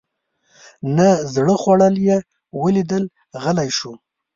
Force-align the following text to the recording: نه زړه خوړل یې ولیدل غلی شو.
نه 0.97 1.07
زړه 1.33 1.55
خوړل 1.61 1.95
یې 2.07 2.17
ولیدل 2.61 3.03
غلی 3.43 3.69
شو. 3.77 3.91